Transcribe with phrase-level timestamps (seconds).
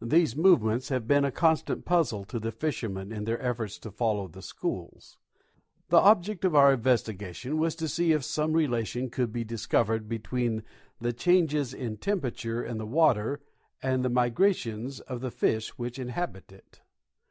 [0.00, 4.26] These movements have been a constant puzzle to the fishermen in their efforts to follow
[4.26, 5.18] the schools.
[5.90, 10.08] The object of our investigation was to see if some relation could not be discovered
[10.08, 10.62] between
[10.98, 13.42] the changes in temperature in the water
[13.82, 16.80] and the migrations of the fish which inhabit it.